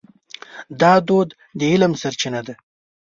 دا 0.81 0.93
دود 1.07 1.29
د 1.59 1.61
علم 1.71 1.93
سرچینه 2.01 2.41
ده. 2.47 2.55